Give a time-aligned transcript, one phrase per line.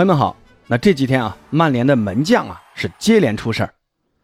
[0.00, 0.34] 朋友们好，
[0.66, 3.74] 那这几天啊，曼联的门将啊是接连出事儿。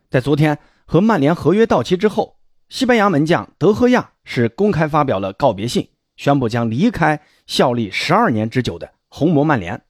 [0.08, 0.56] 在昨天
[0.86, 2.38] 和曼联合约到期之后，
[2.70, 5.86] 西班牙门将德赫亚是公开发表了告别信，
[6.16, 9.82] 宣布将离开效力十二年之久的红魔曼联。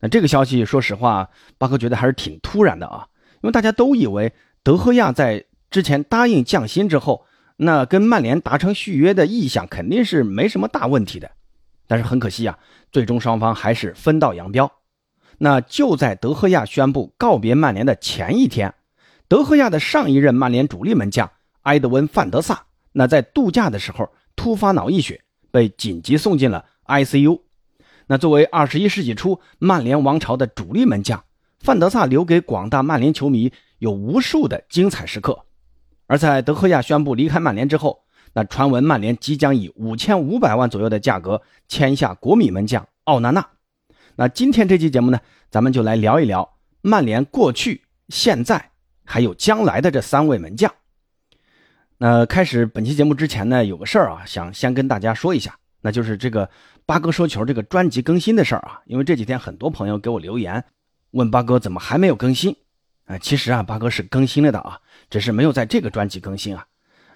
[0.00, 3.06] 那这个消息，说实话，巴克觉得还是挺突然的啊，
[3.36, 7.24] 因为大家都以为德赫亚在之前答应降薪之后，
[7.56, 11.30] 那跟曼联达成续约的意向肯定是没什么大问题的。
[11.86, 12.58] 但是很可惜啊，
[12.92, 14.70] 最终双方还是分道扬镳。
[15.38, 18.74] 那就在德赫亚宣布告别曼联的前一天，
[19.28, 21.30] 德赫亚的上一任曼联主力门将
[21.62, 27.40] 埃德温·范德萨，那在度假的时候突发脑溢血，被紧急送进了 ICU。
[28.06, 31.24] 那作为二十一世纪初曼联王朝的主力门将，
[31.58, 35.46] 范德萨留给广大曼联球迷有无数的精彩时刻。
[36.06, 43.48] 而在德赫亚宣布离开曼联之后，那传闻曼联即将以五千五百万左右的价格签下国米门将奥纳纳。
[44.16, 48.70] 那今天这期节目呢，咱们就来聊一聊曼联过去、现在
[49.04, 50.72] 还有将来的这三位门将。
[51.98, 56.48] 那开始本期节目之前呢，有个事儿啊，想先跟大家说一下，那就是这个
[56.86, 58.80] 八哥说球这个专辑更新的事儿啊。
[58.86, 60.62] 因为这几天很多朋友给我留言，
[61.10, 62.54] 问八哥怎么还没有更新
[63.06, 63.18] 啊？
[63.18, 64.78] 其实啊，八哥是更新了的啊，
[65.10, 66.64] 只是没有在这个专辑更新啊。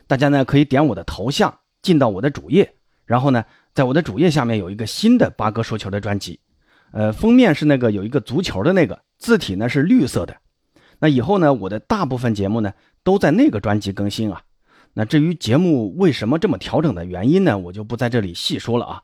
[0.08, 6.40] 大家呢可以点我的头像进到我的主页，然后呢，在我的主页下面有一个新的八哥说球的专辑。
[6.92, 10.36] 呃，封面是那个有一个足球的那个字体呢，是绿色的。
[11.00, 12.72] 那以后呢，我的大部分节目呢
[13.04, 14.42] 都在那个专辑更新啊。
[14.94, 19.02] 那至于节目为什么这么调整的原因呢，我就不在这里细说了啊。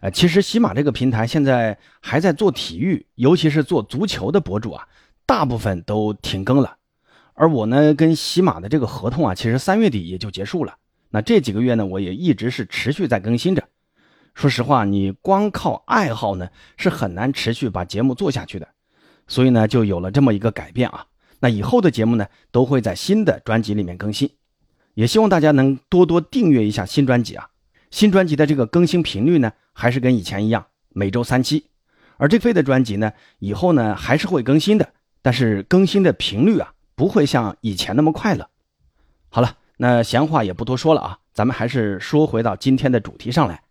[0.00, 4.88] 呃，其实喜马这个平台现在还在做体育，尤其是做足球的博主啊，
[5.26, 6.76] 大部分都停更了。
[7.34, 10.76] 而我呢，跟喜马的这个合同啊，其实三月底也就结束了。
[11.10, 13.62] 那这几个月呢，我也一直是持续在更新着。
[14.40, 18.66] 说实话，你光靠爱好呢是很难持续把节目做下去的，
[19.28, 21.04] 所以呢就有了这么一个改变啊。
[21.40, 24.30] 那以后的节目呢都会在新的专辑里面更新，
[24.94, 27.50] 也希望大家能多多订阅一下新专辑啊。
[27.90, 31.66] 新专辑的这个更新频率呢还是跟以前一样，每周三期。
[32.16, 34.90] 而这飞的专辑呢以后呢还是会更新的，
[35.20, 38.48] 但是更新的频率啊不会像以前那么快了。
[39.28, 43.62] 好了，那闲话也不多说了啊，咱们还是说回到今天的主题上来。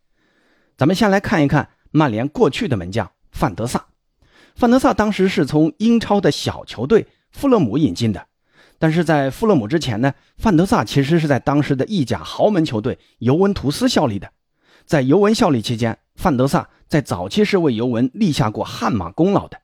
[0.80, 3.88] 咱们先来看一看曼联过去的门将范德萨。
[4.56, 8.28] 范德萨当时是从英超的小球队富勒姆引进的，
[8.78, 14.32] 但是在富勒姆之前呢，范德萨其实是在当时的意甲豪门球队尤文图斯效力的。
[14.86, 19.60] 在尤文效力期间，范德萨在早期是为尤文立下过汗马功劳的。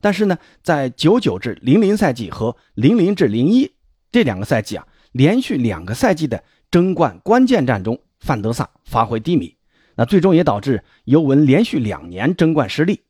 [0.00, 3.70] 但是呢，在九九至零零赛季和零零至零一
[4.10, 9.54] 这两个赛季啊，连续两个赛季的争冠关键战中，范德萨发挥低迷。
[9.96, 13.00] 那最终也导致尤文连续两年争冠失利，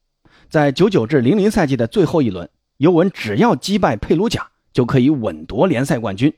[0.48, 6.32] 在九九至零零赛季的最后一轮，尤文只要击败佩鲁贾就可以稳夺联赛冠军。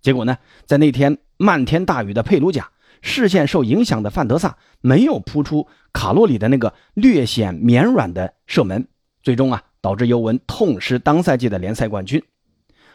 [0.00, 0.36] 结果呢，
[0.66, 2.68] 在那天漫天大雨的佩鲁贾，
[3.00, 8.88] 视线受影响的范德萨没有扑出卡洛里的那个略显绵软的射门，
[9.22, 12.20] 最终啊导致尤文痛失当赛季的联赛冠军。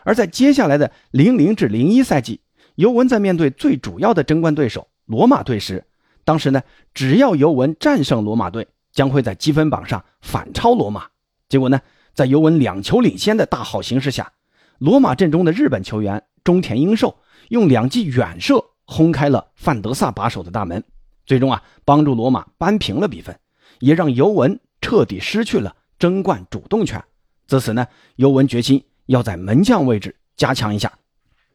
[0.04, 2.42] 而在接下来的零零至零一赛季，
[2.76, 5.86] 尤文在面对最主要的争冠对手罗马队时。
[6.28, 6.62] 当时呢，
[6.94, 11.08] 只要尤文战胜罗马队，将会在积分榜上反超罗马。
[11.48, 11.80] 结果呢，
[12.14, 14.30] 在尤文两球领先的大好形势下，
[14.78, 17.18] 罗马阵中的日本球员中田英寿
[17.48, 20.84] 用两记远射轰开了范德萨把守的大门，
[21.26, 23.40] 最终啊，帮助罗马扳平了比分，
[23.80, 27.02] 也让尤文彻底失去了争冠主动权。
[27.48, 30.92] 自此呢，尤文决心要在门将位置加强一下。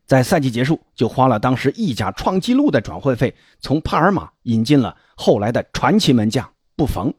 [0.07, 7.15] 在赛季结束，就花了当时意甲创纪录的转会费，从帕尔马引进了后来的传奇门将布冯，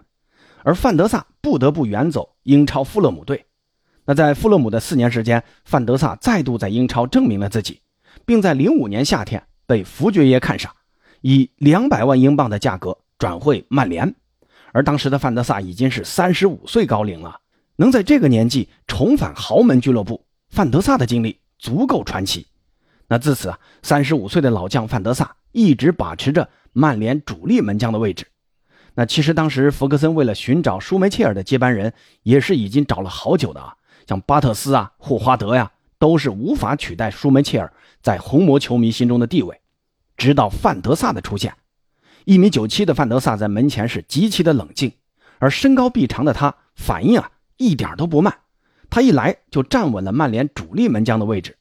[0.63, 3.45] 而范德萨不得不远走英超富勒姆队。
[4.05, 7.79] 那在富勒姆的四年时间，范德萨再度在英超证明了自己，
[8.25, 10.71] 并在零五年夏天被福爵爷看上，
[11.21, 14.13] 以两百万英镑的价格转会曼联。
[14.74, 17.39] 而当时的范德萨已经是三十五岁高龄了，
[17.77, 22.45] 能在这个年纪重返豪门俱乐部，范德萨的经历足够传奇。
[23.07, 28.25] 那自此啊，三十五岁的老将范德萨一直把持着曼联主力门将的位置。
[28.95, 33.75] 那其实当时弗格森为了寻找舒梅切尔的接班人，也是已经找了好久的啊，
[34.07, 39.59] 像巴特斯啊、霍华德呀，都是无法取代舒梅切尔在红魔球迷心中的地位。
[40.15, 41.56] 直到范德萨的出现，
[42.25, 44.91] 一米九七的范德萨在门前是极其的冷静，
[45.39, 48.33] 而身高臂长的他反应啊一点都不慢，
[48.91, 51.57] 他一来就站稳了曼联主力门将的位置。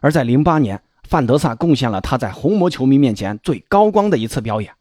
[0.00, 0.82] 而在零八年。
[1.14, 4.74] 范德萨贡献了他在红魔球迷面前最高光的一次表演，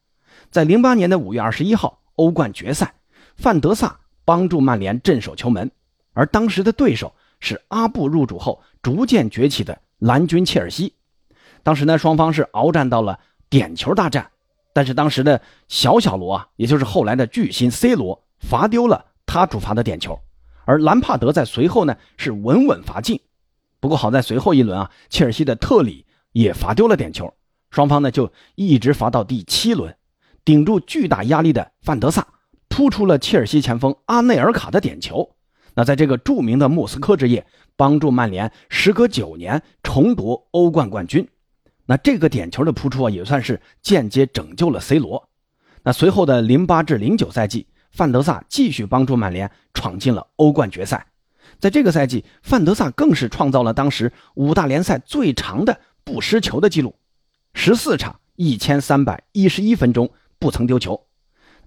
[0.50, 2.96] 在零八年的五月二十一号欧冠决赛，
[3.38, 5.70] 范德萨帮助曼联镇守球门，
[6.14, 10.96] 而当时的对手是阿布入主后逐渐崛起的蓝军切尔西。
[11.62, 14.32] 当时呢，双方是鏖战到了点球大战，
[14.74, 20.20] 但是当时的小小罗啊，也就是后来的巨星 C 罗罚丢了他主罚的点球，
[20.66, 23.22] 而兰帕德在随后呢是稳稳罚进。
[23.80, 26.03] 不过好在随后一轮啊，切尔西的特里
[26.34, 27.34] 也罚丢了点球，
[27.72, 29.96] 双方呢就一直罚到第七轮，
[30.44, 32.28] 顶住巨大压力的范德萨
[32.68, 35.36] 扑出了切尔西前锋阿内尔卡的点球。
[35.76, 37.46] 那在这个著名的莫斯科之夜，
[37.76, 41.28] 帮助曼联时隔九年重夺欧冠冠军。
[41.86, 45.30] 那这个点球的扑出啊，也算是间接拯救了 C 罗。
[45.84, 51.08] 那随后的零八至零九赛季，范德萨继续帮助曼联闯进了欧冠决赛。
[51.60, 56.96] 在这个赛季，范德萨更是创造了当时五大联赛最长的不失球的记录，
[57.54, 61.08] 十四场一千三百一十一分钟不曾丢球。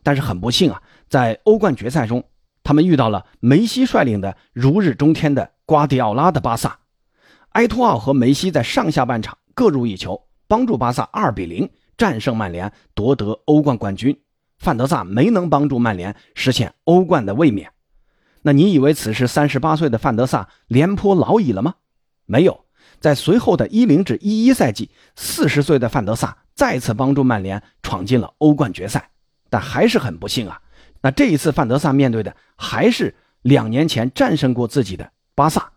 [0.03, 2.25] 但是很不幸啊，在欧冠决赛中，
[2.63, 6.79] 他们遇到了梅西率领的如日中天的瓜迪奥拉的巴萨。
[7.53, 14.21] 埃托奥和梅西在上下半场各入一球，帮助巴萨二比零战胜曼联，夺得欧冠冠军。
[14.59, 17.73] 范德萨没能帮助曼联实现欧冠的卫冕。
[18.43, 21.77] 那你以为此时三十八岁的范德萨廉颇老矣了吗？
[22.27, 22.66] 没有，
[23.01, 29.11] 在随后的一零至一一赛季，四十岁的范德萨再次帮助曼联闯进了欧冠决赛，
[29.49, 30.61] 但还是很不幸啊。
[31.01, 35.73] 那这一次范德萨面对的还是两年前战胜过自己的巴萨，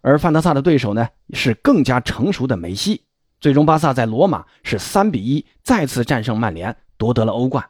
[0.00, 3.02] 而范德萨的对手呢是更加成熟的梅西。
[3.40, 7.64] 最终，巴萨在罗马是三比一再次战胜曼联，夺得了欧冠。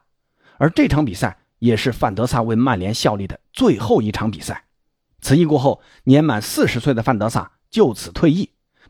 [0.56, 1.38] 而这场比赛。
[1.60, 4.66] 也是范德萨为曼联效力的最后一场比赛。
[5.20, 8.48] 此役过后，年满四十岁的范德萨就此退役。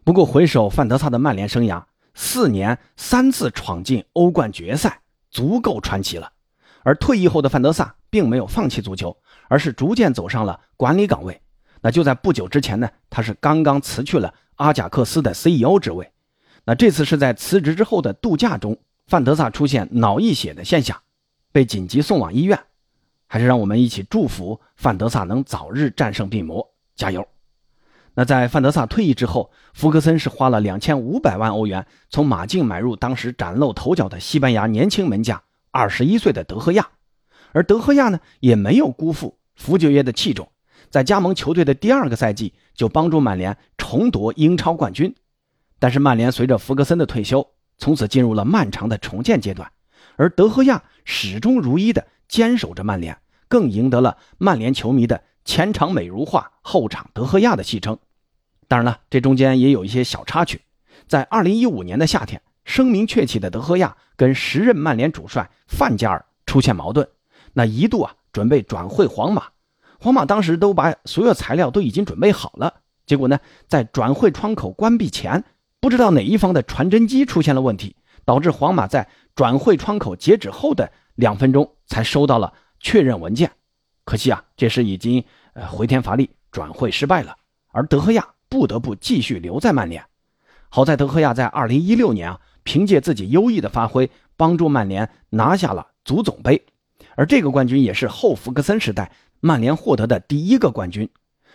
[0.08, 1.84] 不过，回首范德萨的曼联生涯，
[2.14, 6.32] 四年三次闯进欧冠决赛，足够传奇了。
[6.82, 9.14] 而退役后的范德萨并没有放弃足球，
[9.50, 11.38] 而是逐渐走上了管理岗位。
[11.82, 16.10] 那就在不久之前呢，他是刚刚辞去了阿贾克斯的 CEO 职位。
[16.64, 18.78] 那这次是在辞职之后的度假中，
[19.08, 20.98] 范德萨出现脑溢血的现象。
[21.52, 22.58] 被紧急送往医院，
[23.26, 26.66] 还是让我们一起祝福范德萨能早日战胜病魔，
[26.96, 27.28] 加油！
[28.18, 36.88] 那在范德萨退役之后，福格森是花了两千五百万欧元从马竞买入当时崭露头角的西班牙年轻门将二十一岁的德赫亚，
[37.52, 40.50] 而德赫亚呢也没有辜负福爵爷的器重，
[40.90, 45.14] 在加盟球队的第二个赛季就帮助曼联重夺英超冠军。
[45.78, 49.70] 但是曼联随着福格森的退休，从此进入了漫长的重建阶段。
[50.16, 53.16] 而德赫亚始终如一的坚守着曼联，
[53.46, 57.96] 更赢得了曼联球迷的“前场美如画，后场德赫亚”的戏称。
[58.68, 60.60] 当然了，这中间也有一些小插曲。
[61.08, 67.08] 在2015年的夏天，声名鹊起的德赫亚跟时任曼联主帅范加尔出现矛盾，
[67.54, 69.44] 那一度啊准备转会皇马。
[69.98, 72.74] 皇马当时都把所有材料都已经准备好了，
[73.06, 75.42] 结果呢，在转会窗口关闭前，
[75.80, 79.08] 不知道哪一方的传真机出现了问题，导致皇马在。
[79.34, 83.52] 转会窗口截止后的两分钟才收到了确认文件，
[84.04, 87.36] 可惜啊，这时已经呃回天乏力，转会失败了。
[87.68, 90.04] 而德赫亚不得不继续留在曼联。
[90.68, 96.66] 好在德赫亚在2016年啊，凭借自己优异的发挥，帮助曼联拿下了足总杯，
[97.16, 101.08] 而这个冠军也是后福格森时代曼联获得的第一个冠军。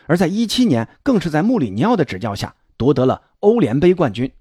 [0.08, 4.32] 而在17年，更是在穆里尼奥的执教下夺得了欧联杯冠军。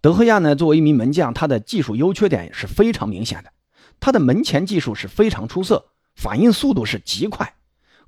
[0.00, 3.52] 德赫亚呢，作为一名门将，他的技术优缺点是非常明显的。
[3.98, 7.54] 他的门前技术是非常出色，反应速度是极快。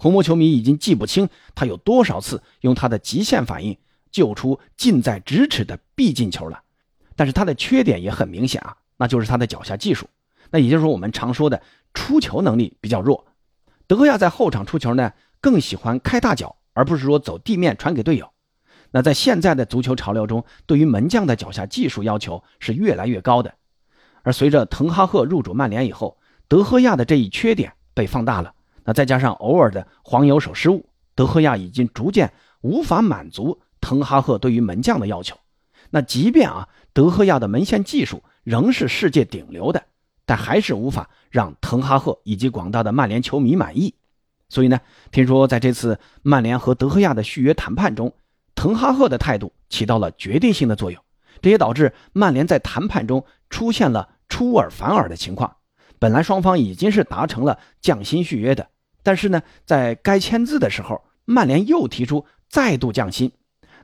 [0.02, 3.78] 红魔球迷已经记不清他有多少次用他的极限反应
[4.10, 6.60] 救出近在咫尺的必进球了。
[7.14, 10.08] 但是他的缺点也很明显啊，那就是他的脚下技术，
[10.50, 11.62] 那也就是说我们常说的
[11.94, 13.24] 出球能力比较弱。
[13.86, 18.28] 德赫亚在后场出球呢，更喜欢开大脚，而不是说走地面传给队友。
[18.90, 23.54] 那在现在的足球潮流中，对于门将的脚下技术要求是越来越高的。
[24.22, 26.18] 而随着滕哈赫入主曼联以后，
[26.48, 28.52] 德赫亚的这一缺点被放大了。
[28.84, 35.36] 那再加上偶尔的黄油手失误，德赫亚已经逐渐无法满足滕哈赫对于门将的要求。
[35.90, 39.84] 那即便啊，德赫亚的门线技术仍是世界顶流的，
[40.24, 43.94] 但还是无法让滕哈赫以及广大的曼联球迷满意。
[44.48, 48.14] 所以呢，听说在这次曼联和德赫亚的续约谈判中，
[48.54, 51.02] 滕哈赫的态度起到了决定性的作用，
[51.40, 55.56] 这也导致曼联在谈判中出现了出尔反尔的情况。
[56.02, 58.66] 本来双方已经是达成了降薪续约的，
[59.04, 63.30] 但是呢，在该签字的时候，曼联又提出再度降薪。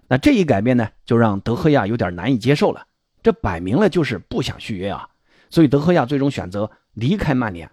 [0.09, 2.85] 那这一改变呢，就让德赫亚有点难以接受了。
[3.23, 5.09] 这摆明了就是不想续约啊！
[5.49, 7.71] 所以德赫亚最终选择离开曼联。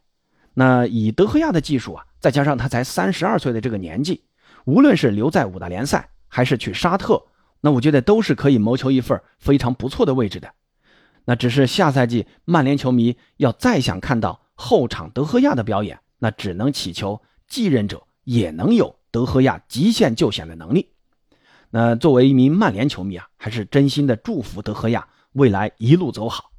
[0.54, 4.26] 那以德赫亚的技术啊，再加上他才三十二岁的这个年纪。
[4.66, 7.20] 无论是留在五大联赛，还是去沙特，
[7.62, 10.48] 那我觉得都是可以谋求一份非常不错的位置的。
[11.26, 20.92] 那只是下赛季曼联球迷要再想看到后场德赫亚的表演，那只能祈求继任者也能有德赫亚极限救险的能力。
[21.72, 26.52] 那作为一名曼联球迷啊，还是真心的祝福德赫亚未来一路走好。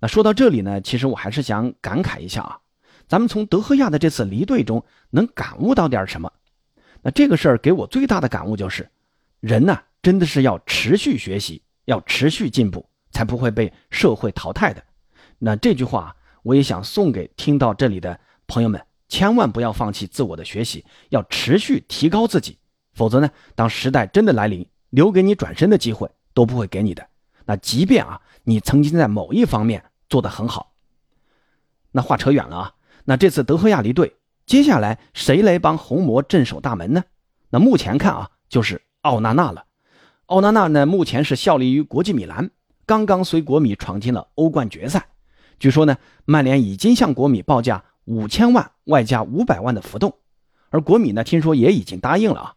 [0.00, 2.58] 那说到这里呢，其实我还是想感慨一下啊，
[3.08, 6.30] 咱们从德赫亚的这次离队中能感悟到点什么？
[7.02, 8.90] 那这个事儿给我最大的感悟就是，
[9.40, 14.82] 人呢真的是要持续学习，要持续进步，才不会被社会淘汰的。
[15.38, 22.58] 那这句话我也想送给听到这里的朋友们，千万不要放弃自我的学习，要持续提高自己，
[22.94, 27.06] 否则呢，当时代真的来临，留给你转身的机会都不会给你的。
[27.44, 30.72] 那即便啊，你曾经在某一方面做得很好，
[31.92, 32.74] 那话扯远了啊。
[33.04, 37.04] 那这次德赫亚离队，接下来谁来帮红魔镇守大门呢？
[37.50, 39.64] 那目前看啊，就是奥纳纳了。
[40.26, 42.50] 奥纳纳呢，目前是效力于国际米兰，
[42.88, 45.08] 刚刚随国米闯进了欧冠决赛。
[45.60, 50.14] 据说呢，曼联已经向国米报价五千万外加五百万的浮动，
[50.70, 52.54] 而国米呢，听说也已经答应了啊。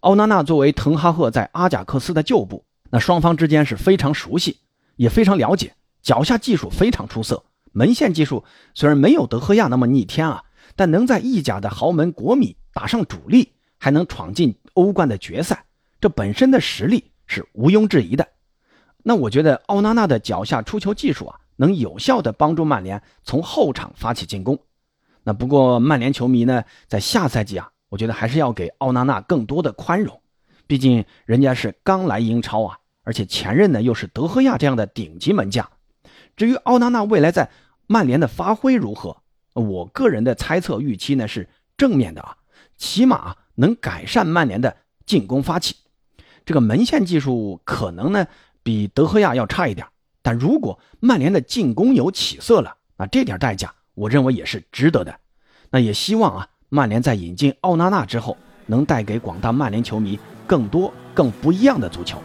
[0.00, 2.62] 奥纳纳作为滕哈赫在阿贾克斯的旧部。
[2.90, 4.58] 那双方之间是非常熟悉，
[4.96, 5.72] 也非常了解，
[6.02, 8.44] 脚下技术非常出色，门线技术
[8.74, 10.44] 虽然没有德赫亚那么逆天啊，
[10.76, 15.64] 但能在意甲的豪门国米打上主力，还能闯进欧冠的决赛，
[16.02, 18.28] 这本身的实力是毋庸置疑的。
[19.02, 24.58] 那我觉得奥纳纳的脚下出球技术啊，能有效的帮助曼联从后场发起进攻。
[25.22, 30.20] 那不过曼联球迷呢，在下赛季啊，我觉得还是要给奥纳纳更多的宽容。
[30.66, 35.68] 毕竟人家是刚来英超啊，而且前任呢又是德赫亚这样的顶级门将。
[36.36, 37.50] 至于奥纳纳未来在
[37.86, 39.16] 曼联的发挥如何，
[39.52, 42.36] 我个人的猜测预期呢是正面的啊，
[42.76, 45.74] 起码能改善曼联的进攻发起。
[46.46, 48.26] 这个门线技术可能呢
[48.62, 49.86] 比德赫亚要差一点，
[50.22, 55.14] 但如果曼联的进攻有起色了，那这点代价我认为也是值得的。
[55.70, 58.36] 那也希望啊，曼联在引进奥纳纳之后，
[58.66, 60.18] 能带给广大曼联球迷。
[60.46, 62.18] 更多更不一样的足球。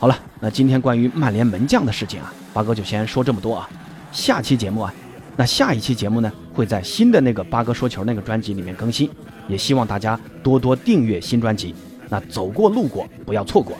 [0.00, 3.70] 好了，那今天关于曼联门将的事情啊，八哥就先说这么多啊。
[4.10, 4.92] 下期节目啊，
[5.36, 9.08] 那下一期节目呢，会在新的那个八哥说球那个专辑里面更新，
[9.46, 11.72] 也希望大家多多订阅新专辑。
[12.08, 13.78] 那走过路过不要错过。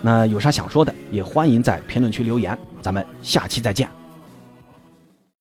[0.00, 2.56] 那有啥想说的，也欢迎在评论区留言。
[2.80, 3.97] 咱们下期再见。